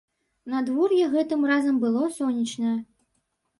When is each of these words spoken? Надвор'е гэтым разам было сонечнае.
Надвор'е 0.53 1.05
гэтым 1.13 1.45
разам 1.53 1.75
было 1.85 2.03
сонечнае. 2.19 2.75